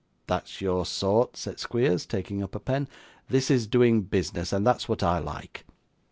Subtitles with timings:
[0.25, 2.87] 'That's your sort!' said Squeers, taking up a pen;
[3.29, 5.63] 'this is doing business, and that's what I like.